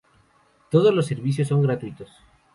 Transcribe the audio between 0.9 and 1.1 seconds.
los